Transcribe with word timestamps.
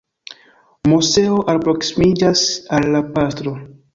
Moseo 0.93 1.35
alproksimiĝas 1.53 2.43
al 2.79 2.91
la 2.97 3.05
pastro. 3.19 3.57